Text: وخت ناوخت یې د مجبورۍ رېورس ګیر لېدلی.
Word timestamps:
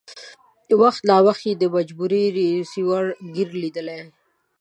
وخت 0.81 1.01
ناوخت 1.09 1.43
یې 1.47 1.53
د 1.57 1.63
مجبورۍ 1.75 2.25
رېورس 2.37 2.73
ګیر 3.35 3.49
لېدلی. 3.61 3.99